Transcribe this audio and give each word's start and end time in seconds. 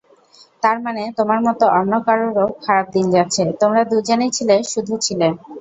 তারমানে 0.63 1.03
তোমার 1.17 1.39
মত 1.45 1.61
অন্যকারোরও 1.79 2.45
খারাপ 2.63 2.87
দিন 2.95 3.05
যাচ্ছে, 3.15 3.41
তোমরা 3.61 3.81
দুজনই 3.91 4.31
ছিলে 4.37 4.55
শুধু 4.71 4.93
ছিলে? 5.05 5.27